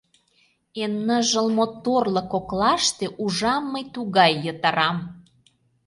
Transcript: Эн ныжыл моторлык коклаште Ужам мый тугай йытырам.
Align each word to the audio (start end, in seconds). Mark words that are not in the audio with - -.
Эн 0.83 0.93
ныжыл 1.05 1.47
моторлык 1.57 2.27
коклаште 2.33 3.05
Ужам 3.23 3.63
мый 3.73 3.83
тугай 3.93 4.31
йытырам. 4.45 4.97